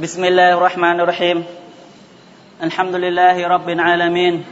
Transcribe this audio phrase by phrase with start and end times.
[0.00, 1.44] بسم الله الرحمن الرحيم
[2.62, 4.44] الحمد لله رب العالمين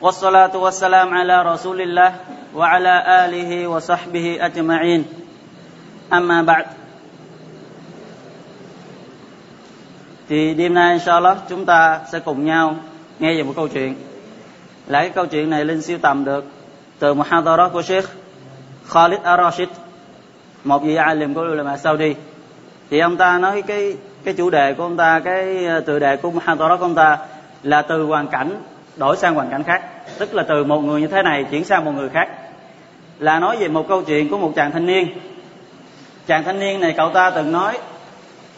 [0.00, 2.14] والصلاة والسلام على رسول الله
[2.54, 2.94] وعلى
[3.24, 5.04] آله وصحبه أجمعين
[6.12, 6.66] أما بعد
[10.28, 12.76] thì đêm nay inshallah chúng ta sẽ cùng nhau
[13.18, 13.94] nghe về một câu chuyện
[14.86, 16.44] là cái câu chuyện này linh siêu tầm được
[16.98, 18.08] từ muhadara của Sheikh
[18.88, 19.66] Khalid Ar-Rashid
[20.64, 22.14] một vị alim của ulama Saudi
[22.90, 26.17] thì ông ta nói cái cái chủ đề của ông ta, cái ờ, tựa đề
[26.17, 27.17] của muhadara của ông ta
[27.63, 28.61] là từ hoàn cảnh
[28.95, 29.81] đổi sang hoàn cảnh khác.
[30.17, 32.29] Tức là từ một người như thế này chuyển sang một người khác.
[33.19, 35.07] Là nói về một câu chuyện của một chàng thanh niên.
[36.27, 37.77] Chàng thanh niên này, cậu ta từng nói,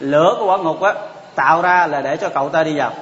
[0.00, 0.94] lửa của quả ngục á,
[1.34, 2.92] tạo ra là để cho cậu ta đi vào.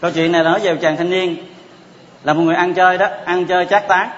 [0.00, 1.36] Câu chuyện này là nói về chàng thanh niên,
[2.24, 4.08] là một người ăn chơi đó, ăn chơi chát tán.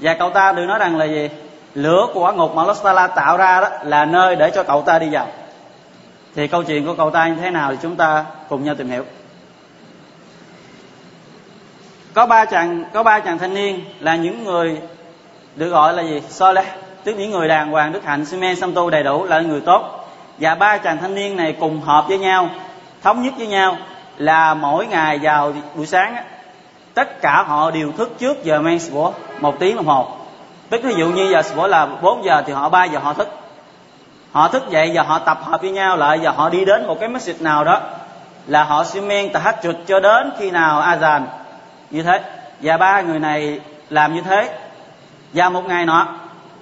[0.00, 1.30] Và cậu ta được nói rằng là gì?
[1.74, 4.98] Lửa của quả ngục mà Lostala tạo ra đó là nơi để cho cậu ta
[4.98, 5.26] đi vào
[6.34, 8.90] thì câu chuyện của cậu ta như thế nào thì chúng ta cùng nhau tìm
[8.90, 9.04] hiểu.
[12.14, 14.80] Có ba chàng có ba chàng thanh niên là những người
[15.56, 16.22] được gọi là gì?
[16.28, 16.66] Soleh
[17.04, 20.10] tức những người đàng hoàng đức hạnh si mê tu đầy đủ là người tốt.
[20.38, 22.48] Và ba chàng thanh niên này cùng hợp với nhau
[23.02, 23.76] thống nhất với nhau
[24.16, 26.24] là mỗi ngày vào buổi sáng á,
[26.94, 28.78] tất cả họ đều thức trước giờ men
[29.40, 30.08] một tiếng đồng hồ.
[30.70, 33.28] Tức ví dụ như giờ của là 4 giờ thì họ 3 giờ họ thức
[34.32, 37.00] họ thức dậy và họ tập hợp với nhau lại và họ đi đến một
[37.00, 37.80] cái masjid nào đó
[38.46, 41.22] là họ sẽ men tahajjud cho đến khi nào azan.
[41.90, 42.20] Như thế.
[42.60, 44.50] Và ba người này làm như thế.
[45.32, 46.08] Và một ngày nọ,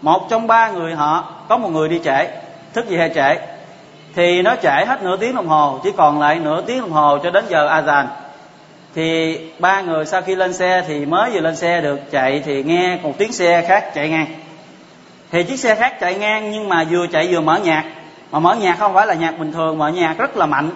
[0.03, 2.29] một trong ba người họ có một người đi trễ,
[2.73, 3.47] thức dậy hay trễ,
[4.15, 7.19] thì nó trễ hết nửa tiếng đồng hồ, chỉ còn lại nửa tiếng đồng hồ
[7.23, 8.05] cho đến giờ azan.
[8.95, 12.63] Thì ba người sau khi lên xe thì mới vừa lên xe được, chạy thì
[12.63, 14.27] nghe một tiếng xe khác chạy ngang
[15.31, 17.85] thì chiếc xe khác chạy ngang nhưng mà vừa chạy vừa mở nhạc.
[18.33, 20.71] Mà mở nhạc không phải là nhạc bình thường, mở nhạc rất là mạnh.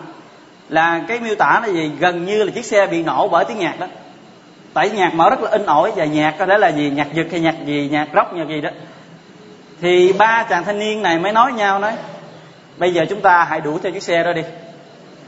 [0.69, 1.91] Là cái miêu tả là gì?
[1.99, 3.87] Gần như là chiếc xe bị nổ bởi tiếng nhạc đó.
[4.75, 6.91] Tại nhạc mở rất là in ỏi và nhạc có thể là gì?
[6.91, 7.89] Nhạc giật hay nhạc gì?
[7.93, 8.71] Nhạc rock, nhạc gì đó.
[9.81, 11.93] Thì ba chàng thanh niên này mới nói nhau nói,
[12.77, 14.43] bây giờ chúng ta hãy đuổi theo chiếc xe đó đi.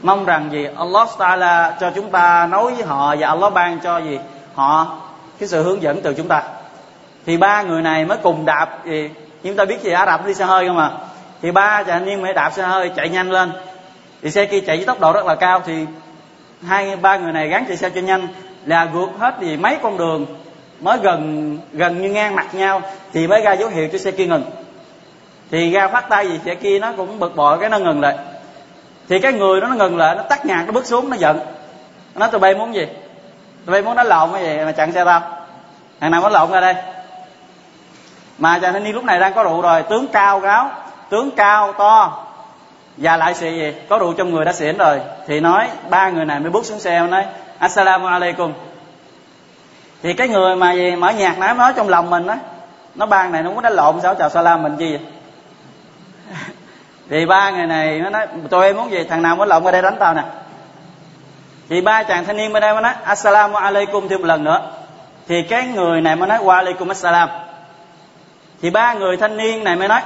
[0.01, 0.67] Mong rằng gì?
[0.77, 4.19] Allah Taala cho chúng ta nói với họ và Allah ban cho gì?
[4.55, 4.97] Họ,
[5.39, 6.43] cái sự hướng dẫn từ chúng ta
[7.25, 9.09] thì ba người này mới cùng đạp gì
[9.43, 10.91] chúng ta biết gì Ả Rập đi xe hơi không mà
[11.43, 13.51] thì ba chàng niên mới đạp xe hơi, chạy nhanh lên.
[14.21, 15.85] Thì xe kia chạy với tốc độ rất là cao, thì
[16.67, 18.27] hai, ba người này gắn chạy xe cho nhanh,
[18.65, 20.25] là vượt hết thì mấy con đường
[20.79, 22.81] mới gần gần như ngang mặt nhau,
[23.13, 24.43] thì mới ra dấu hiệu cho xe kia ngừng.
[25.51, 28.17] Thì ra phát tay gì xe kia nó cũng bực bội, cái nó ngừng lại.
[29.09, 31.39] Thì cái người đó nó ngừng lại, nó tắt nhạc, nó bước xuống, nó giận.
[32.15, 32.85] Nó nói, tụi bay muốn gì?
[33.65, 35.21] Tụi bay muốn nó lộn cái gì mà chặn xe tao?
[35.99, 36.75] Thằng nào đánh lộn ra đây?
[38.37, 39.83] Mà chàng thanh niên lúc này đang có rượu rồi.
[39.83, 40.71] Tướng cao ráo
[41.13, 42.25] tướng cao to.
[42.97, 43.73] Và lại sự gì?
[43.89, 45.01] Có rượu trong người đã xỉn rồi.
[45.27, 47.25] Thì nói, ba người này mới bước xuống xe nói
[47.57, 48.53] assalamu alaikum.
[50.03, 50.95] Thì cái người mà gì?
[50.95, 52.35] Mở nhạc nãy nói trong lòng mình đó
[52.95, 54.99] nó ban này nó muốn đánh lộn, sao chào salam mình chi vậy?
[57.09, 59.03] Thì ba người này nó nói tụi em muốn gì?
[59.09, 60.23] Thằng nào muốn lộn qua đây đánh tao nè.
[61.69, 64.07] Thì ba chàng thanh niên bên đây mới nói, assalamu alaikum.
[64.07, 64.71] Thêm một lần nữa.
[65.27, 67.29] Thì cái người này mới nói, wa alaikum assalam
[68.63, 70.01] thì ba người thanh niên này mới nói,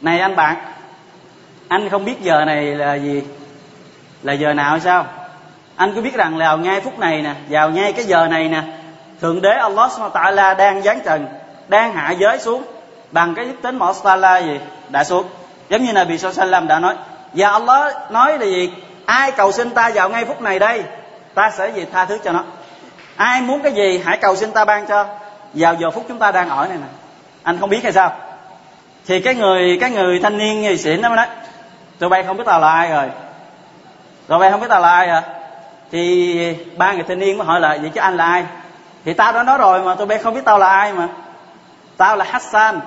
[0.00, 0.56] này anh bạn,
[1.68, 3.22] anh không biết giờ này là gì,
[4.22, 5.06] là giờ nào sao?
[5.76, 8.48] Anh có biết rằng là vào ngay phút này nè, vào ngay cái giờ này
[8.48, 8.62] nè,
[9.20, 11.26] thượng đế Allah subhanahu đang giáng trần,
[11.68, 12.62] đang hạ giới xuống,
[13.10, 15.26] bằng cái đức tính mà Allah gì đã xuống.
[15.68, 16.94] Giống như Nabi Sallam đã nói,
[17.32, 18.72] và Allah nói là gì?
[19.06, 20.82] Ai cầu xin ta vào ngay phút này đây,
[21.34, 22.44] ta sẽ gì tha thứ cho nó.
[23.16, 25.06] Ai muốn cái gì, hãy cầu xin ta ban cho.
[25.54, 26.97] Vào giờ phút chúng ta đang ở này nè
[27.48, 28.12] anh không biết hay sao?
[29.06, 31.08] Thì cái người cái người thanh niên người xỉn đó.
[31.08, 31.26] Mới nói
[31.98, 33.10] tụi bay không biết tao là ai rồi.
[34.26, 35.22] Tụi bay không biết tao là ai à?
[35.92, 38.44] thì ba người thanh niên mới hỏi lại vậy chứ anh là ai?
[39.04, 41.08] Thì tao đã nói rồi mà, tụi bay không biết tao là ai mà.
[41.96, 42.80] Tao là Hassan.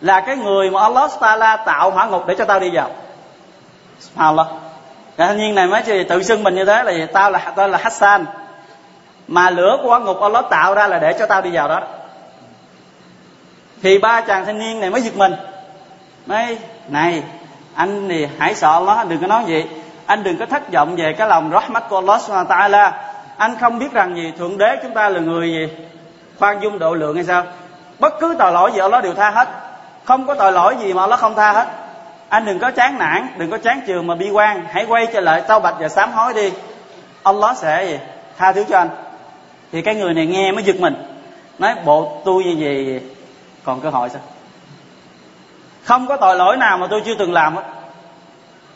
[0.00, 2.90] Là cái người mà Allah Taala tạo hỏa ngục để cho tao đi vào.
[4.00, 4.46] Subhanallah.
[5.16, 7.06] Cái thanh niên này mới chỉ tự xưng mình như thế là gì?
[7.12, 8.24] tao là tao là Hassan.
[9.28, 11.80] Mà lửa của hỏa ngục Allah tạo ra là để cho tao đi vào đó
[13.82, 15.34] thì ba chàng thanh niên này mới giật mình.
[16.26, 16.58] Mấy
[16.88, 17.22] này,
[17.74, 19.64] anh thì hãy sợ Allah đừng có nói gì
[20.06, 22.90] anh đừng có thất vọng về cái lòng rahmat của Allah subhanahu ta'ala.
[23.36, 25.68] Anh không biết rằng gì thượng đế chúng ta là người gì.
[26.38, 27.44] Khoan dung độ lượng hay sao?
[27.98, 29.48] Bất cứ tội lỗi gì Allah đều tha hết.
[30.04, 31.68] Không có tội lỗi gì mà Allah không tha hết.
[32.28, 34.64] Anh đừng có chán nản, đừng có chán trường mà bi quan.
[34.70, 36.52] Hãy quay trở lại tao bạch và sám hối đi.
[37.22, 37.98] Allah sẽ gì?
[38.38, 38.88] Tha thứ cho anh.
[39.72, 40.94] Thì cái người này nghe mới giật mình.
[41.58, 43.00] Nói, bộ tôi như vậy
[43.66, 44.22] còn cơ hội sao?
[45.84, 47.62] Không có tội lỗi nào mà tôi chưa từng làm hết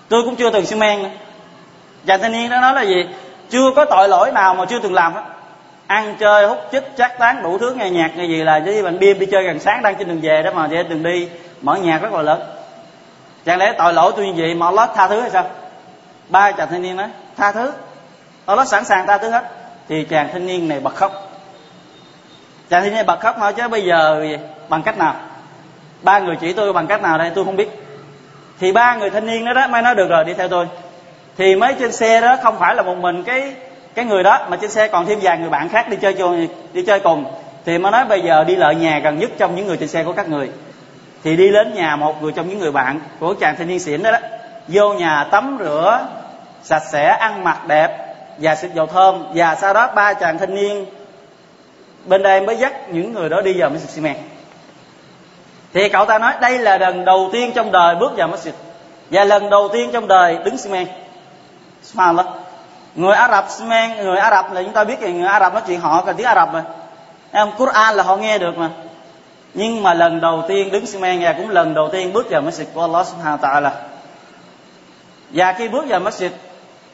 [0.08, 1.08] tôi cũng chưa từng xi men nữa.
[2.06, 3.06] Chàng thanh niên đó nói là gì?
[3.50, 5.22] Chưa có tội lỗi nào mà chưa từng làm hết
[5.90, 8.98] ăn chơi hút chích chắc tán đủ thứ nghe nhạc nghe gì là với bạn
[8.98, 11.28] bia đi chơi gần sáng đang trên đường về đó mà trên đường đi
[11.60, 12.40] mở nhạc rất là lớn.
[13.44, 15.46] Chẳng lẽ tội lỗi tôi như vậy mà Allah tha thứ hay sao?
[16.28, 17.72] Ba chàng thanh niên nói tha thứ.
[18.46, 19.44] Allah sẵn sàng tha thứ hết.
[19.88, 21.30] Thì chàng thanh niên này bật khóc.
[22.70, 24.36] Chàng thanh niên bật khóc nói, chứ bây giờ gì?
[24.70, 25.14] Bằng cách nào?
[26.02, 27.30] Ba người chỉ tôi bằng cách nào đây?
[27.34, 27.68] Tôi không biết.
[28.60, 30.66] Thì ba người thanh niên đó đó mới nói được rồi, đi theo tôi.
[31.36, 33.54] Thì mấy trên xe đó, không phải là một mình cái
[33.94, 36.46] cái người đó, mà trên xe còn thêm vài người bạn khác đi chơi chung,
[36.72, 37.24] đi chơi cùng.
[37.64, 40.04] Thì mới nói bây giờ đi lợi nhà gần nhất trong những người trên xe
[40.04, 40.50] của các người.
[41.24, 44.02] Thì đi đến nhà một người trong những người bạn của chàng thanh niên xỉn
[44.02, 44.18] đó đó.
[44.68, 46.06] Vô nhà tắm rửa,
[46.62, 49.26] sạch sẽ, ăn mặc đẹp, và xịt dầu thơm.
[49.34, 50.86] Và sau đó ba chàng thanh niên
[52.06, 54.16] bên đây mới dắt những người đó đi vào masjid xi măng
[55.74, 58.52] thì cậu ta nói đây là lần đầu tiên trong đời bước vào masjid.
[59.10, 60.88] Và lần đầu tiên trong đời đứng xi men
[61.82, 62.26] subhanallah.
[62.94, 65.40] Người Ả Rập xi men người Ả Rập là chúng ta biết là người Ả
[65.40, 66.64] Rập nói chuyện họ là tiếng Ả Rập mà.
[67.32, 68.70] Em Quran là họ nghe được mà.
[69.54, 72.42] Nhưng mà lần đầu tiên đứng xi men và cũng lần đầu tiên bước vào
[72.42, 73.70] masjid của Allah subhanahu wa ta'ala.
[75.30, 76.30] Và khi bước vào masjid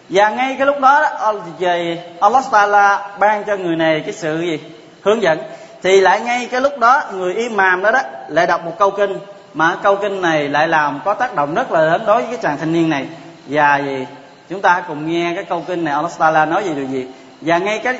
[0.08, 4.40] và ngay cái lúc đó, đó về Allah Taala ban cho người này cái sự
[4.40, 4.60] gì?
[5.02, 5.38] Hướng dẫn
[5.83, 9.17] thì lại ngay cái lúc đó người imam đó đó lại đọc một câu kinh
[9.53, 12.39] mà câu kinh này lại làm có tác động rất là lớn đối với cái
[12.41, 13.07] chàng thanh niên này
[13.47, 14.07] và gì
[14.49, 17.07] chúng ta cùng nghe cái câu kinh này Allah Taala nói gì điều gì
[17.41, 17.93] và ngay cái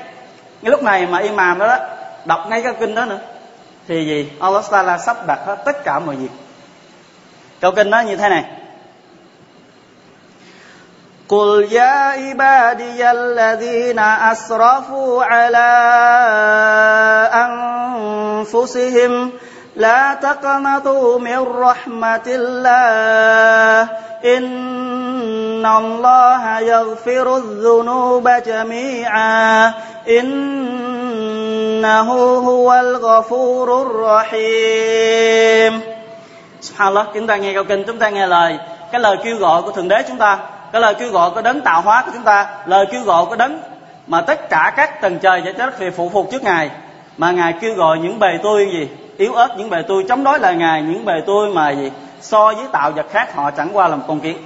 [0.64, 1.78] cái lúc này mà imam đó, đó
[2.26, 3.20] đọc ngay cái kinh đó nữa
[3.88, 6.32] thì gì Allah Taala sắp đặt hết tất cả mọi việc
[7.60, 8.44] câu kinh đó như thế này
[11.32, 15.72] قل يا عبادي الذين اسرفوا على
[18.66, 19.32] انفسهم
[19.76, 23.90] لا تقنطوا من رحمه الله
[24.26, 29.74] ان الله يغفر الذنوب جميعا
[30.10, 32.10] انه
[32.50, 35.82] هو الغفور الرحيم
[36.62, 38.60] Subhanallah, chúng ta nghe câu kinh, chúng ta nghe lời
[38.92, 40.40] cái lời kêu gọi của thượng đế chúng ta
[40.72, 43.36] cái lời kêu gọi của đấng tạo hóa của chúng ta lời kêu gọi của
[43.36, 43.60] đấng
[44.08, 46.70] mà tất cả các tầng trời sẽ chết vì phụ phục trước ngài
[47.19, 50.39] mà ngài kêu gọi những bề tôi gì yếu ớt những bề tôi chống đối
[50.39, 51.91] lại ngài những bề tôi mà gì
[52.21, 54.37] so với tạo vật khác họ chẳng qua làm con kiến.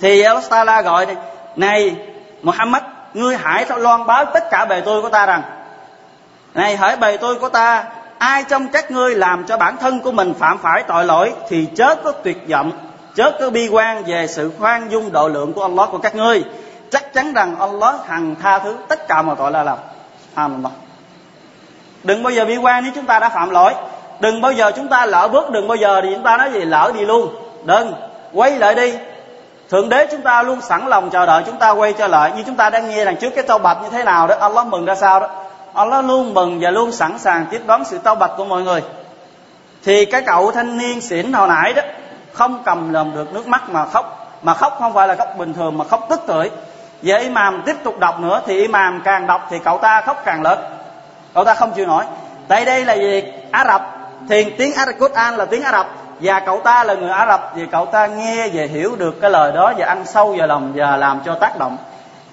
[0.00, 1.16] Thì Allah gọi này,
[1.56, 1.96] này
[2.42, 2.82] Muhammad
[3.14, 5.42] ngươi hãy loan báo tất cả bề tôi của ta rằng
[6.54, 7.84] này hỡi bề tôi của ta
[8.18, 11.68] ai trong các ngươi làm cho bản thân của mình phạm phải tội lỗi thì
[11.76, 12.72] chớ có tuyệt vọng
[13.14, 16.44] chớ có bi quan về sự khoan dung độ lượng của Allah của các ngươi.
[16.90, 19.78] Chắc chắn rằng Allah hằng tha thứ tất cả mọi tội là lầm.
[20.30, 20.72] Subhanallah
[22.04, 23.74] đừng bao giờ bi quan nếu chúng ta đã phạm lỗi.
[24.20, 26.60] Đừng bao giờ chúng ta lỡ bước, đừng bao giờ thì chúng ta nói gì,
[26.60, 27.28] lỡ đi luôn.
[27.64, 27.94] Đừng,
[28.32, 28.94] quay lại đi.
[29.70, 32.32] Thượng đế chúng ta luôn sẵn lòng chờ đợi chúng ta quay trở lại.
[32.36, 34.66] Như chúng ta đang nghe đằng trước cái tâu bạch như thế nào đó, Allah
[34.66, 35.28] mừng ra sao đó.
[35.74, 38.82] Allah luôn mừng và luôn sẵn sàng tiếp đón sự tâu bạch của mọi người.
[39.84, 41.82] Thì cái cậu thanh niên xỉn hồi nãy đó,
[42.32, 44.32] không cầm lầm được nước mắt mà khóc.
[44.42, 46.50] Mà khóc không phải là khóc bình thường mà khóc tức tưởi.
[47.02, 50.42] Và imam tiếp tục đọc nữa, thì imam càng đọc thì cậu ta khóc càng
[50.42, 50.58] lớn
[51.38, 52.04] cậu ta không chịu nổi.
[52.48, 53.22] Tại đây là gì?
[53.50, 53.96] Ả rập.
[54.28, 55.86] Thì tiếng ả Quran là tiếng ả rập.
[56.20, 57.52] Và cậu ta là người ả rập.
[57.54, 60.72] Vì cậu ta nghe và hiểu được cái lời đó và ăn sâu vào lòng
[60.74, 61.76] và làm cho tác động.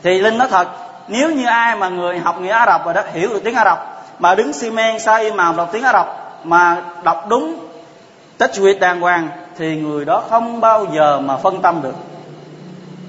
[0.03, 0.67] Thì linh nói thật,
[1.07, 3.65] nếu như ai mà người học nghĩa ả rập rồi đó, hiểu được tiếng ả
[3.65, 6.07] rập, mà đứng xi men sai mà đọc tiếng ả rập,
[6.43, 7.55] mà đọc đúng
[8.39, 9.27] tajwid đàng hoàng,
[9.57, 11.95] thì người đó không bao giờ mà phân tâm được.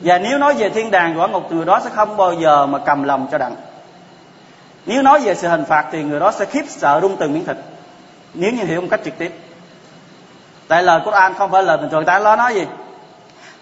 [0.03, 2.79] Và nếu nói về thiên đàng quả ngục người đó sẽ không bao giờ mà
[2.79, 3.55] cầm lòng cho đặng
[4.86, 7.46] nếu nói về sự hình phạt thì người đó sẽ khiếp sợ rung từng miếng
[7.46, 7.58] thịt
[8.34, 9.32] nếu như hiểu một cách trực tiếp
[10.68, 12.66] tại lời Quran không phải lời bình thường tại nó nói gì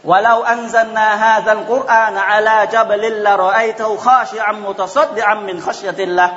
[0.04, 6.30] ولو أنزلنا هذا القرآن على جبل لرأيته خاشعا متصدعا من خشية الله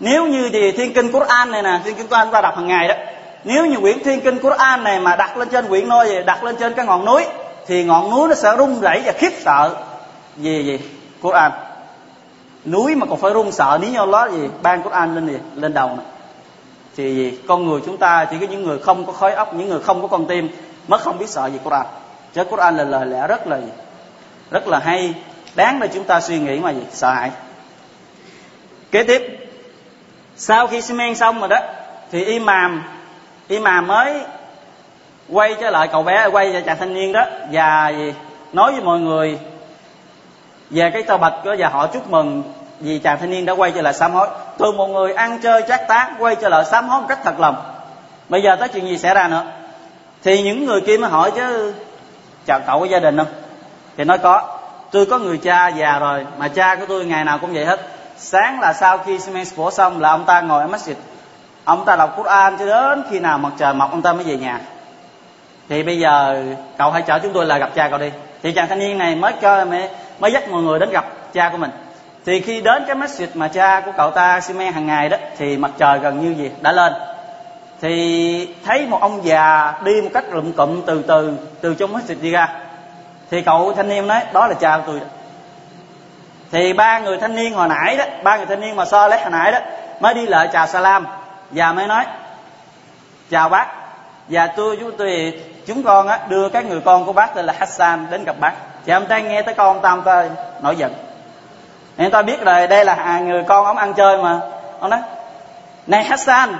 [0.00, 2.88] nếu như thì thiên kinh Quran này nè thiên kinh Quran ta đọc hàng ngày
[2.88, 2.94] đó
[3.44, 6.44] nếu như quyển thiên kinh Quran này mà đặt lên trên quyển nôi gì đặt
[6.44, 7.24] lên trên cái ngọn núi
[7.66, 9.70] thì ngọn núi nó sẽ rung rẩy và khiếp sợ
[10.36, 10.78] gì gì
[11.22, 11.52] Quran
[12.65, 15.73] núi mà còn phải run sợ, nếu như đó gì ban Quran lên gì lên
[15.73, 16.05] đầu này.
[16.95, 19.69] thì gì con người chúng ta, chỉ có những người không có khói óc những
[19.69, 20.49] người không có con tim
[20.87, 21.85] mới không biết sợ gì Quran.
[22.33, 23.71] Chứ Quran là lời lẽ rất là gì
[24.51, 25.13] rất là hay.
[25.55, 26.81] Đáng để chúng ta suy nghĩ mà gì?
[26.91, 27.31] Sợ hãi.
[28.91, 29.49] Kế tiếp,
[30.35, 31.59] sau khi xi men xong rồi đó,
[32.11, 32.83] thì imam
[33.47, 34.21] imam mới
[35.29, 37.91] quay trở lại cậu bé, quay cho chàng thanh niên đó và
[38.53, 39.39] nói với mọi người
[40.71, 42.43] về cái tàu bạch và họ chúc mừng
[42.79, 44.27] vì chàng thanh niên đã quay trở lại sám hối.
[44.57, 47.39] Từ một người ăn chơi chát tán quay trở lại sám hối một cách thật
[47.39, 47.55] lòng.
[48.29, 49.43] Bây giờ tới chuyện gì xảy ra nữa?
[50.23, 51.73] Thì những người kia mới hỏi chứ
[52.45, 53.27] chào cậu có gia đình không?
[53.97, 54.57] Thì nói có.
[54.91, 57.79] Tôi có người cha già rồi mà cha của tôi ngày nào cũng vậy hết.
[58.17, 60.93] Sáng là sau khi xi phổ xong là ông ta ngồi ở masjid.
[61.63, 64.37] Ông ta đọc Quran cho đến khi nào mặt trời mọc ông ta mới về
[64.37, 64.59] nhà.
[65.69, 66.43] Thì bây giờ
[66.77, 68.11] cậu hãy chở chúng tôi là gặp cha cậu đi.
[68.43, 69.89] Thì chàng thanh niên này mới cho mới,
[70.21, 71.71] mới dắt mọi người đến gặp cha của mình.
[72.25, 75.17] Thì khi đến cái masjid mà cha của cậu ta xi men hàng ngày đó,
[75.37, 76.51] thì mặt trời gần như gì?
[76.61, 76.93] Đã lên.
[77.81, 82.21] Thì thấy một ông già đi một cách lụm cụm từ từ từ trong masjid
[82.21, 82.47] đi ra.
[83.31, 85.05] Thì cậu thanh niên nói, đó là cha của tôi đó.
[86.51, 89.21] Thì ba người thanh niên hồi nãy đó, ba người thanh niên mà so lấy
[89.21, 89.59] hồi nãy đó,
[89.99, 91.05] mới đi lại chào salam
[91.51, 92.05] và mới nói,
[93.29, 93.67] chào bác,
[94.27, 95.33] và tôi chúng tôi
[95.67, 98.53] chúng con á, đưa cái người con của bác tên là Hassan đến gặp bác.
[98.85, 100.25] Thì ông ta nghe tới con ông ta ông ta
[100.61, 100.93] nổi giận.
[101.97, 104.39] Nên ta biết rồi, đây là à, người con ông ăn chơi mà.
[104.79, 104.99] Ông nói,
[105.87, 106.55] này Hassan,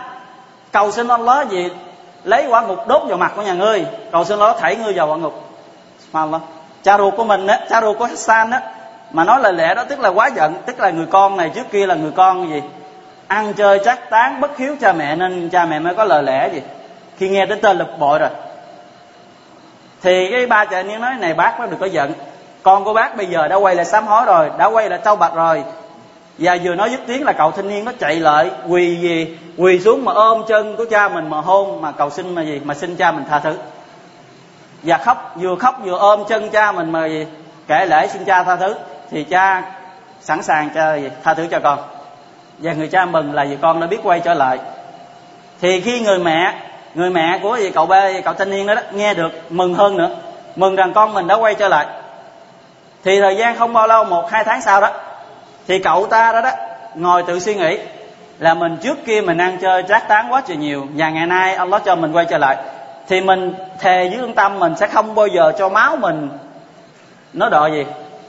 [0.72, 1.70] cầu xin Allah gì?
[2.24, 5.08] Lấy quả ngục đốt vào mặt của nhà ngươi, cầu xin Allah thảy ngươi vào
[5.08, 5.50] quả ngục.
[6.12, 6.42] Allah
[6.84, 8.62] cha ruột của mình á, cha ruột của Hassan á,
[9.12, 11.72] mà nói lời lẽ đó tức là quá giận, tức là người con này trước
[11.72, 12.62] kia là người con gì?
[13.28, 16.50] Ăn chơi chắc tán bất hiếu cha mẹ nên cha mẹ mới có lời lẽ
[16.54, 16.62] gì?
[17.18, 18.30] Khi nghe đến tên lập bội rồi
[20.04, 22.14] thì cái ba cha niên nói, này bác bác đừng có giận.
[22.64, 25.16] Con của bác bây giờ đã quay lại sám hối rồi, đã quay lại trâu
[25.16, 25.64] bạch rồi.
[26.38, 29.80] Và vừa nói dứt tiếng là cậu thanh niên nó chạy lại, quỳ gì, quỳ
[29.80, 32.74] xuống mà ôm chân của cha mình mà hôn, mà cầu xin mà gì, mà
[32.74, 33.58] xin cha mình tha thứ.
[34.84, 37.28] Và khóc, vừa khóc vừa ôm chân cha mình mà gì,
[37.68, 38.76] kể lễ xin cha tha thứ.
[39.12, 39.64] Thì cha
[40.22, 41.80] sẵn sàng cho gì, tha thứ cho con.
[42.58, 44.60] Và người cha mừng là vì con đã biết quay trở lại.
[45.62, 46.54] Thì khi người mẹ
[46.96, 49.98] người mẹ của gì cậu bé cậu thanh niên đó, đó nghe được mừng hơn
[49.98, 50.10] nữa.
[50.56, 51.86] Mừng rằng con mình đã quay trở lại.
[53.04, 54.90] Thì thời gian không bao lâu một hai tháng sau đó
[55.68, 56.52] thì cậu ta đó đó
[56.96, 57.78] ngồi tự suy nghĩ
[58.40, 61.56] là mình trước kia mình ăn chơi trác tán quá trời nhiều và ngày nay
[61.56, 62.58] Allah cho mình quay trở lại.
[63.08, 66.30] Thì mình thề dưới lương tâm mình sẽ không bao giờ cho máu mình
[67.34, 67.86] nó đọ gì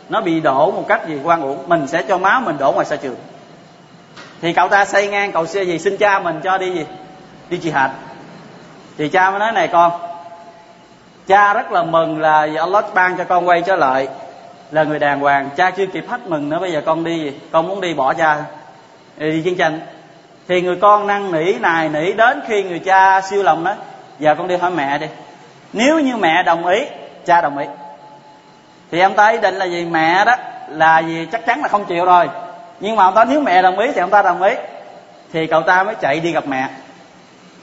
[0.08, 2.86] nó bị đổ một cách gì quan uổng mình sẽ cho máu mình đổ ngoài
[2.86, 3.16] xa trường.
[4.42, 6.86] Thì cậu ta xây ngang cầu xe gì xin cha mình cho đi gì?
[7.50, 7.90] Đi chị hạt
[8.98, 9.92] thì cha mới nói này, con,
[11.26, 14.08] cha rất là mừng là Allah ban cho con quay trở lại
[14.70, 15.50] là người đàng hoàng.
[15.56, 18.44] Cha chưa kịp hết mừng nữa, bây giờ con đi, con muốn đi bỏ cha.
[19.16, 19.80] Đi chiến tranh.
[20.48, 23.74] Thì người con năn nỉ, nài nỉ đến khi người cha siêu lòng nói,
[24.18, 25.06] giờ con đi hỏi mẹ đi.
[25.72, 26.84] Nếu như mẹ đồng ý,
[27.26, 27.66] cha đồng ý.
[28.90, 30.36] Thì ông ta ý định là gì mẹ đó
[30.68, 32.28] là gì chắc chắn là không chịu rồi.
[32.80, 34.54] Nhưng mà ông ta, nếu mẹ đồng ý thì ông ta đồng ý.
[35.32, 36.68] Thì cậu ta mới chạy đi gặp mẹ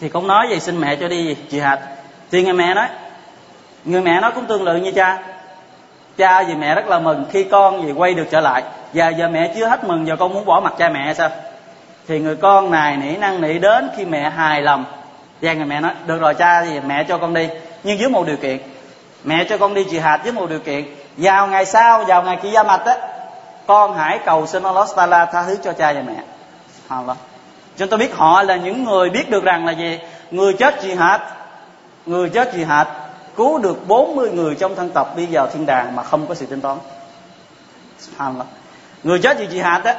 [0.02, 1.80] thì cũng nói vậy xin mẹ cho đi, chị hạt
[2.32, 2.88] thì người mẹ nói,
[3.86, 5.20] người mẹ nói cũng tương tự như cha.
[6.18, 8.64] Cha vì mẹ rất là mừng khi con gì quay được trở lại.
[8.94, 11.30] Và giờ mẹ chưa hết mừng, giờ con muốn bỏ mặt cha mẹ, sao?
[12.08, 14.86] Thì người con này nỉ năng nỉ đến khi mẹ hài lòng.
[15.42, 17.48] Và người mẹ nói, được rồi cha, thì mẹ cho con đi.
[17.84, 18.58] Nhưng dưới một điều kiện.
[19.24, 20.86] Mẹ cho con đi, chị hạt với một điều kiện.
[21.18, 22.98] Vào ngày sau, vào ngày kia gia mạch á,
[23.68, 26.16] con hãy cầu xin Allah Taala tha thứ cho cha và mẹ.
[26.88, 27.18] Allah
[27.80, 30.00] chúng tôi biết họ là những người biết được rằng là gì?
[30.32, 31.20] Người chết jihad
[32.06, 32.86] người chết jihad
[33.36, 36.46] cứu được 40 người trong thân tộc đi vào thiên đàng mà không có sự
[36.46, 36.78] tính toán.
[39.04, 39.96] Người chết vì hạt á.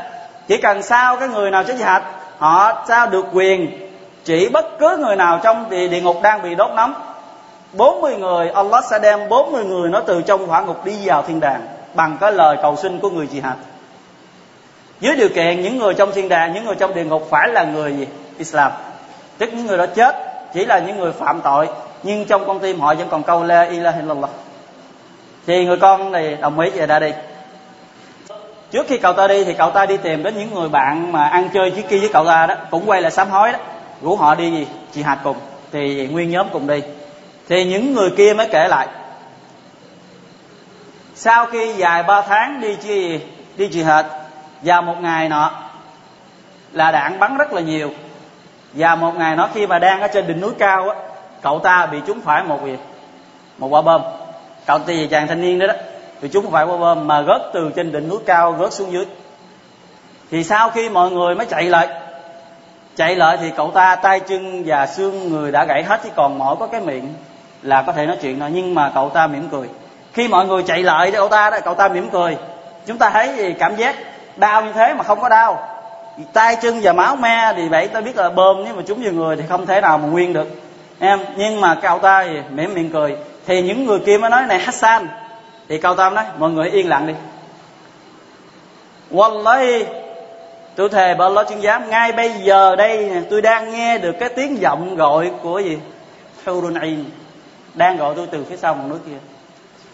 [0.48, 2.00] Chỉ cần sao cái người nào chết jihad,
[2.38, 3.88] họ sao được quyền
[4.24, 6.94] chỉ bất cứ người nào trong địa ngục đang bị đốt nóng.
[7.72, 11.40] 40 người, Allah sẽ đem 40 người nó từ trong hỏa ngục đi vào thiên
[11.40, 13.54] đàng bằng cái lời cầu xin của người jihad
[15.00, 17.64] dưới điều kiện những người trong thiên đàng, những người trong địa ngục phải là
[17.64, 18.06] người gì
[18.38, 18.72] Islam.
[19.38, 20.16] Tức những người đó chết
[20.54, 21.68] chỉ là những người phạm tội,
[22.02, 24.30] nhưng trong con tim họ vẫn còn câu la ilaha illallah.
[25.46, 27.12] Thì người con này đồng ý về đã đi.
[28.70, 31.24] Trước khi cậu ta đi thì cậu ta đi tìm đến những người bạn mà
[31.24, 33.58] ăn chơi trước kia với cậu ta đó, cũng quay lại sám hối đó.
[34.02, 35.36] Rủ họ đi gì chị hạt cùng,
[35.72, 36.82] thì nguyên nhóm cùng đi.
[37.48, 38.88] Thì những người kia mới kể lại.
[41.14, 43.20] Sau khi dài ba tháng đi chi
[43.56, 44.04] đi chị hệt
[44.62, 45.50] và một ngày nọ,
[46.72, 47.90] là đạn bắn rất là nhiều.
[48.72, 50.96] Và một ngày nọ khi mà đang ở trên đỉnh núi cao á,
[51.42, 52.76] cậu ta bị trúng phải một gì?
[53.58, 54.02] Một quả bom.
[54.66, 55.74] Cậu thì chàng thanh niên đó đó,
[56.22, 59.06] bị trúng phải quả bom mà rớt từ trên đỉnh núi cao, rớt xuống dưới.
[60.30, 61.88] Thì sau khi mọi người mới chạy lại
[62.96, 66.38] chạy lại thì cậu ta tay chân và xương người đã gãy hết, chỉ còn
[66.38, 67.14] mỗi có cái miệng
[67.62, 68.50] là có thể nói chuyện thôi.
[68.52, 69.68] Nhưng mà cậu ta mỉm cười.
[70.12, 72.36] Khi mọi người chạy lại cậu ta đó, cậu ta mỉm cười.
[72.86, 73.54] Chúng ta thấy gì?
[73.58, 73.96] Cảm giác
[74.40, 75.68] đau như thế mà không có đau.
[76.32, 79.12] Tay, chân và máu me thì vậy, ta biết là bơm, nếu mà chúng vào
[79.12, 80.48] người thì không thể nào mà nguyên được.
[80.98, 83.16] Em, nhưng mà cậu ta thì mỉm miệng cười.
[83.46, 85.08] Thì những người kia mới nói này, Hassan.
[85.68, 87.14] Thì cậu ta nói, mọi người yên lặng đi.
[89.10, 89.84] Wallahi,
[90.76, 94.28] tôi thề bởi Allah chuyên giám, ngay bây giờ đây tôi đang nghe được cái
[94.28, 95.78] tiếng giọng gọi của gì?
[96.46, 97.04] Hurunain
[97.74, 99.18] đang gọi tôi từ phía sau một núi kia.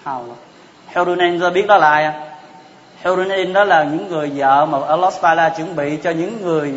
[0.05, 0.25] Hào
[0.95, 2.13] Hurunain ta biết đó là ai à?
[3.05, 6.73] Hurunin đó là những người vợ mà Allah Taala chuẩn bị cho những người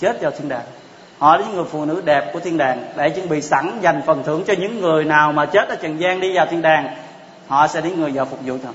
[0.00, 0.64] chết vào thiên đàng.
[1.18, 2.84] Họ là những người phụ nữ đẹp của thiên đàng.
[2.96, 6.00] Để chuẩn bị sẵn dành phần thưởng cho những người nào mà chết ở trần
[6.00, 6.96] gian đi vào thiên đàng,
[7.48, 8.68] họ sẽ đến người vợ phục vụ cho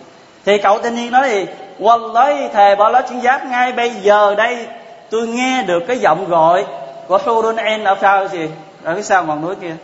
[0.46, 1.46] thì cậu thanh niên nói thì
[1.80, 4.68] Wallahi, thề bỏ nói chiến giáp ngay bây giờ đây
[5.10, 6.66] tôi nghe được cái giọng gọi
[7.08, 8.50] của Hurun En ở sau gì,
[8.84, 9.76] ở phía sau ngọn núi kia.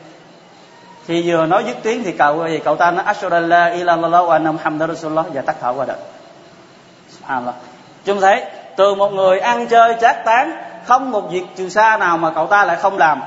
[1.08, 3.36] Thì vừa nói dứt tiếng thì cậu gì cậu ta nói, ashhadu
[3.78, 5.26] ilallah wa anna muhammadar rasulullah.
[5.34, 5.98] Và tắt thở qua đời
[7.30, 7.56] subhanallah.
[8.06, 8.44] Chúng thấy,
[8.76, 10.52] từ một người ăn chơi chát tán,
[10.86, 13.22] không một việc trừ xa nào mà cậu ta lại không làm.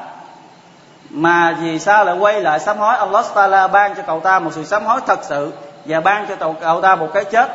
[1.11, 2.97] Mà vì sao lại quay lại sám hối?
[2.97, 5.53] Allah Taala ban cho cậu ta một sự sám hối thật sự
[5.85, 7.51] và ban cho cậu ta một cái chết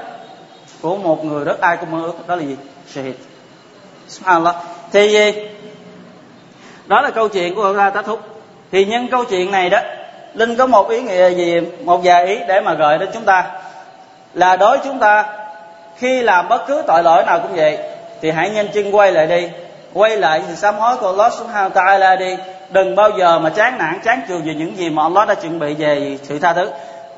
[0.82, 2.28] của một người rất ai cũng mơ ước.
[2.28, 2.58] Đó là gì?
[2.88, 3.16] Shahid.
[4.08, 4.56] Subhanallah.
[4.92, 5.50] Thì gì
[6.86, 8.20] đó là câu chuyện của cậu ta tá thúc.
[8.72, 9.80] Thì nhân câu chuyện này đó,
[10.34, 13.46] linh có một ý nghĩa gì, một vài ý để mà gợi đến chúng ta.
[14.34, 15.37] Là đối chúng ta
[15.98, 17.78] khi làm bất cứ tội lỗi nào cũng vậy,
[18.22, 19.50] thì hãy nhanh chân quay lại đi.
[19.94, 22.38] Quay lại sự sám hối của Allah Subhanahu ta'ala đi.
[22.70, 25.60] Đừng bao giờ mà chán nản, chán chường về những gì mà Allah đã chuẩn
[25.60, 26.70] bị về sự tha thứ.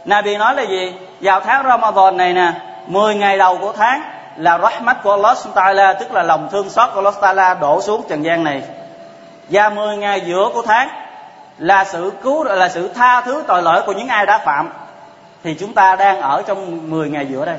[0.06, 0.94] Nabi nói là gì?
[1.22, 2.52] Vào tháng Ramadan này nè
[2.88, 4.02] 10 ngày đầu của tháng
[4.38, 7.82] là rahmat của Allah Subhanahu ta'ala, tức là lòng thương xót của Allah ta'ala đổ
[7.82, 8.62] xuống trần gian này.
[9.50, 10.90] Và 10 ngày giữa của tháng
[11.58, 14.70] là sự cứu, là sự tha thứ tội lỗi của những ai đã phạm.
[15.44, 17.58] Thì chúng ta đang ở trong 10 ngày giữa đây.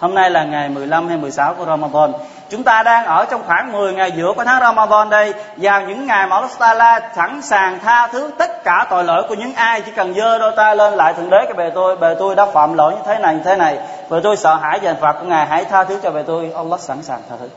[0.00, 2.12] Hôm nay là ngày 15 hay 16 của Ramadan.
[2.50, 5.34] Chúng ta đang ở trong khoảng 10 ngày giữa của tháng Ramadan đây.
[5.56, 9.34] Vào những ngày mà Allah Taala sẵn sàng tha thứ tất cả tội lỗi của
[9.34, 12.14] những ai chỉ cần dơ đôi tay lên lại thượng đế cái bề tôi, bề
[12.18, 13.78] tôi đã phạm lỗi như thế này như thế này.
[14.10, 16.52] Bề tôi sợ hãi và phạt của Ngài hãy tha thứ cho bề tôi.
[16.56, 17.48] Allah sẵn sàng tha thứ.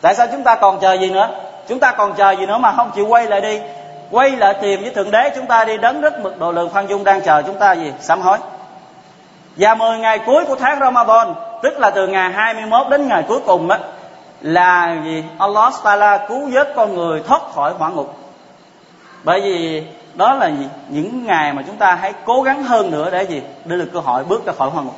[0.00, 1.28] Tại sao chúng ta còn chờ gì nữa?
[1.68, 3.60] Chúng ta còn chờ gì nữa mà không chịu quay lại đi?
[4.10, 6.86] Quay lại tìm với thượng đế chúng ta đi đấng rất mực độ lượng khoan
[6.86, 7.92] dung đang chờ chúng ta gì?
[8.00, 8.38] Sám hối
[9.56, 13.40] và 10 ngày cuối của tháng Ramadan, tức là từ ngày 21 đến ngày cuối
[13.46, 13.76] cùng đó
[14.40, 15.24] là gì?
[15.38, 18.16] Allah Taala cứu vớt con người thoát khỏi hỏa ngục.
[19.24, 19.82] Bởi vì
[20.14, 20.68] đó là gì?
[20.88, 23.42] những ngày mà chúng ta hãy cố gắng hơn nữa để gì?
[23.64, 24.96] Để được cơ hội bước ra khỏi hỏa ngục.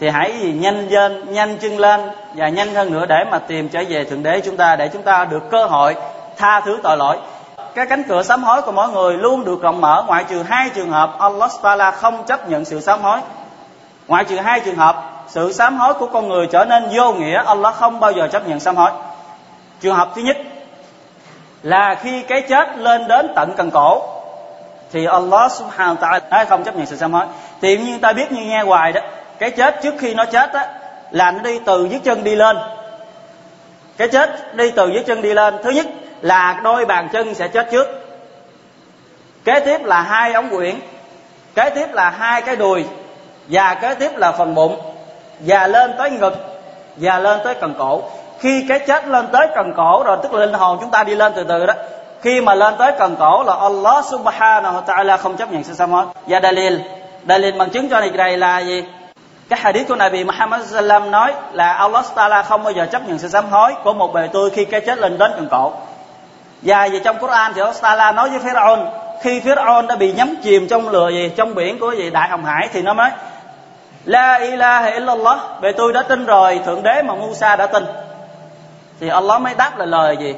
[0.00, 0.52] Thì hãy gì?
[0.52, 2.00] Nhanh lên, nhanh chân lên
[2.34, 5.02] và nhanh hơn nữa để mà tìm trở về thượng đế chúng ta, để chúng
[5.02, 5.96] ta được cơ hội
[6.36, 7.16] tha thứ tội lỗi
[7.78, 10.70] cái cánh cửa sám hối của mỗi người luôn được rộng mở, ngoại trừ hai
[10.74, 13.18] trường hợp Allah Taala không chấp nhận sự sám hối.
[14.08, 14.96] Ngoại trừ hai trường hợp,
[15.28, 18.48] sự sám hối của con người trở nên vô nghĩa, Allah không bao giờ chấp
[18.48, 18.90] nhận sám hối.
[19.80, 20.36] Trường hợp thứ nhất
[21.62, 24.02] là khi cái chết lên đến tận cần cổ,
[24.92, 27.26] thì Allah subhanahu wa ta'ala không chấp nhận sự sám hối.
[27.60, 29.00] Thì như ta biết, như nghe hoài đó,
[29.38, 30.66] cái chết trước khi nó chết á,
[31.10, 32.56] là nó đi từ dưới chân đi lên.
[33.96, 35.54] Cái chết đi từ dưới chân đi lên.
[35.64, 35.86] Thứ nhất
[36.20, 37.86] là đôi bàn chân sẽ chết trước.
[39.44, 40.74] Kế tiếp là hai ống quyển,
[41.54, 42.84] kế tiếp là hai cái đùi,
[43.48, 44.80] và kế tiếp là phần bụng,
[45.40, 46.34] và lên tới ngực,
[46.96, 48.02] và lên tới cần cổ.
[48.40, 51.14] Khi cái chết lên tới cần cổ rồi, tức là linh hồn chúng ta đi
[51.14, 51.74] lên từ từ đó,
[52.22, 55.74] khi mà lên tới cần cổ là Allah subhanahu wa ta'ala không chấp nhận sự
[55.74, 56.80] sám hối và dalil
[57.28, 58.84] dalil bằng chứng cho này đây là gì?
[59.48, 63.18] Cái hadith của Nabi Muhammad sallam nói là Allah Taala không bao giờ chấp nhận
[63.18, 65.72] sự sám hối của một bề tôi khi cái chết lên đến cần cổ
[66.62, 68.78] và về trong Quran thì Allah nói với Pharaoh,
[69.22, 72.44] khi Pharaoh đã bị nhắm chìm trong lửa gì, trong biển của gì, đại hồng
[72.44, 73.10] hải thì nó mới,
[74.04, 77.84] La ilaha illallah, Về tôi đã tin rồi, Thượng đế mà Musa đã tin.
[79.00, 80.34] Thì Allah mới đáp là lời gì?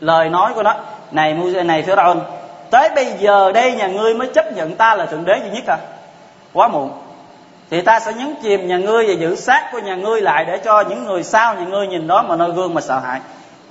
[0.00, 0.74] Lời nói của nó,
[1.10, 2.16] Này Musa, này Pharaoh,
[2.70, 5.64] Tới bây giờ đây nhà ngươi mới chấp nhận ta là Thượng đế duy nhất
[5.66, 5.78] à
[6.52, 6.90] Quá muộn.
[7.70, 10.58] Thì ta sẽ nhấn chìm nhà ngươi Và giữ sát của nhà ngươi lại Để
[10.64, 13.20] cho những người sau nhà ngươi nhìn đó mà noi gương mà sợ hãi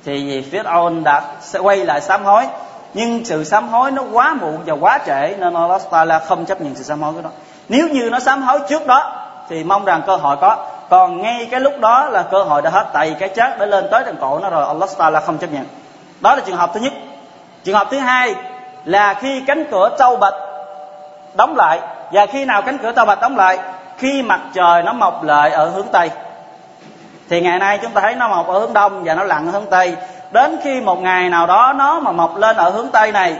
[0.05, 2.47] thì phía Pharaoh đã sẽ quay lại sám hối.
[2.93, 6.61] Nhưng sự sám hối nó quá muộn và quá trễ, nên Allah Taala không chấp
[6.61, 7.29] nhận sự sám hối của nó.
[7.69, 9.13] Nếu như nó sám hối trước đó,
[9.49, 10.57] thì mong rằng cơ hội có.
[10.89, 13.65] Còn ngay cái lúc đó là cơ hội đã hết tại vì cái chết đã
[13.65, 15.65] lên tới đằng cổ nó rồi, Allah Taala không chấp nhận.
[16.21, 16.93] Đó là trường hợp thứ nhất.
[17.63, 18.35] Trường hợp thứ hai
[18.85, 20.33] là khi cánh cửa châu bạch
[21.33, 21.79] đóng lại.
[22.11, 23.57] Và khi nào cánh cửa châu bạch đóng lại?
[23.97, 26.09] Khi mặt trời nó mọc lại ở hướng tây
[27.29, 29.51] thì ngày nay chúng ta thấy nó mọc ở hướng đông và nó lặn ở
[29.51, 29.95] hướng tây.
[30.31, 33.35] Đến khi một ngày nào đó nó mà mọc lên ở hướng tây này,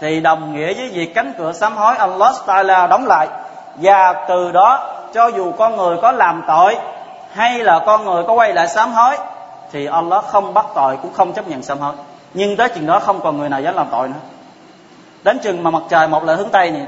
[0.00, 3.28] thì đồng nghĩa với việc cánh cửa sám hối Allah Taala đóng lại.
[3.76, 6.76] Và từ đó, cho dù con người có làm tội
[7.32, 9.16] hay là con người có quay lại sám hối,
[9.72, 11.92] thì Allah không bắt tội, cũng không chấp nhận sám hối.
[12.34, 14.14] Nhưng tới chừng đó không còn người nào dám làm tội nữa.
[15.22, 16.86] Đến chừng mà mặt trời mọc lại hướng tây này,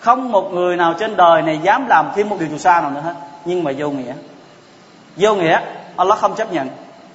[0.00, 2.90] không một người nào trên đời này dám làm thêm một điều dù xa nào
[2.90, 3.14] nữa hết.
[3.44, 4.12] Nhưng mà vô nghĩa
[5.16, 5.60] vô nghĩa.
[5.96, 6.68] Allah không chấp nhận.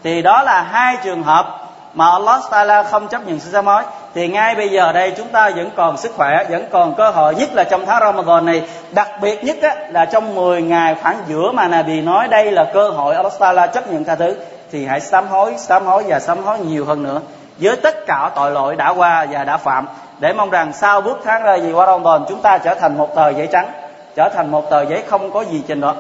[0.04, 1.60] Thì đó là hai trường hợp
[1.94, 3.84] mà Allah Taala không chấp nhận sự sám hối.
[4.14, 7.36] Thì ngay bây giờ đây chúng ta vẫn còn sức khỏe vẫn còn cơ hội
[7.36, 8.62] nhất là trong tháng Ramadan này.
[8.92, 12.66] Đặc biệt nhất á, là trong 10 ngày khoảng giữa mà Nabi nói đây là
[12.74, 14.36] cơ hội Allah Taala chấp nhận tha thứ
[14.72, 17.22] thì hãy sám hối sám hối và sám hối nhiều hơn nữa.
[17.58, 19.88] Với tất cả tội lỗi đã qua và đã phạm
[20.20, 23.16] để mong rằng sau bước tháng ra gì qua Ramadan chúng ta trở thành một
[23.16, 23.72] tờ giấy trắng
[24.16, 25.96] trở thành một tờ giấy không có gì trên đó.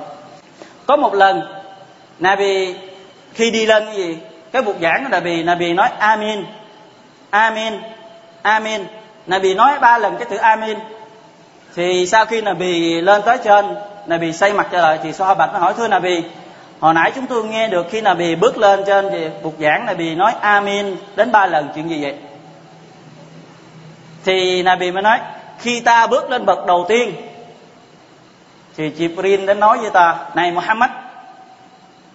[0.87, 1.62] Có một lần
[2.23, 2.75] Nabi,
[3.33, 4.17] khi đi lên cái gì?
[4.51, 6.45] Cái bục giảng của Nabi Nabi nói Amin.
[7.29, 7.73] Amin
[8.41, 8.85] Amin.
[9.27, 10.77] Nabi nói ba lần cái từ Amin.
[11.75, 13.65] Thì sau khi Nabi lên tới trên,
[14.05, 16.23] Nabi xây mặt trở lại, thì Sahabat nó hỏi, thưa Nabi,
[16.79, 20.15] hồi nãy chúng tôi nghe được khi Nabi bước lên trên thì bục giảng Nabi
[20.15, 22.15] nói Amin đến ba lần, chuyện gì vậy?
[24.25, 25.19] Thì Nabi mới nói,
[25.59, 27.15] khi ta bước lên bậc đầu tiên,
[28.77, 30.89] thì Jibril đến nói với ta, này Muhammad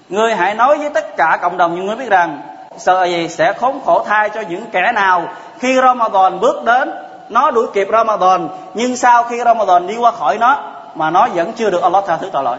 [0.08, 2.40] ngươi hãy nói với tất cả cộng đồng những người biết rằng
[2.76, 6.90] sợ gì sẽ khốn khổ thai cho những kẻ nào khi Ramadan bước đến.
[7.28, 10.56] Nó đuổi kịp Ramadan, nhưng sau khi Ramadan đi qua khỏi nó
[10.94, 12.58] mà nó vẫn chưa được Allah tha thứ tội lỗi.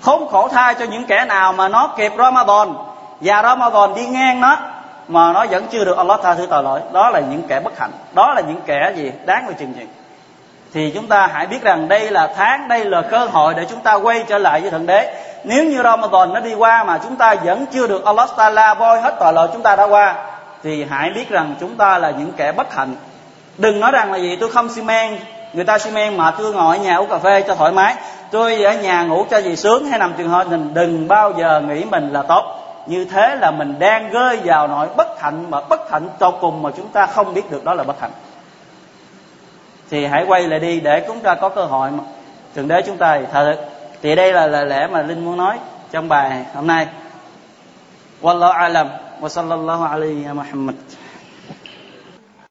[0.00, 2.74] Khốn khổ thai cho những kẻ nào mà nó kịp Ramadan
[3.20, 4.56] và Ramadan đi ngang nó
[5.08, 6.80] mà nó vẫn chưa được Allah tha thứ tội lỗi.
[6.92, 9.86] Đó là những kẻ bất hạnh, đó là những kẻ gì đáng bị trừng trị.
[10.74, 13.80] Thì chúng ta hãy biết rằng đây là tháng, đây là cơ hội để chúng
[13.80, 17.16] ta quay trở lại với thượng đế nếu như Ramadan nó đi qua mà chúng
[17.16, 20.14] ta vẫn chưa được Allah Taala voi hết tội lỗi chúng ta đã qua,
[20.62, 22.94] thì hãy biết rằng chúng ta là những kẻ bất hạnh.
[23.58, 25.18] Đừng nói rằng là gì, tôi không xi men,
[25.52, 27.94] người ta xi men mà tôi ngồi ở nhà uống cà phê cho thoải mái,
[28.30, 31.62] tôi ở nhà ngủ cho gì sướng hay nằm trường hợp mình đừng bao giờ
[31.68, 32.44] nghĩ mình là tốt.
[32.86, 36.62] Như thế là mình đang rơi vào nỗi bất hạnh mà bất hạnh cho cùng
[36.62, 38.10] mà chúng ta không biết được đó là bất hạnh.
[39.90, 42.04] Thì hãy quay lại đi để chúng ta có cơ hội mà.
[42.54, 43.56] Thượng đế chúng ta thật
[44.02, 45.58] thì đây là lời lẽ mà linh muốn nói
[45.90, 46.86] trong bài hôm nay.
[48.22, 48.88] Wallahu alam
[49.20, 50.74] wa sallallahu alaihi muhammad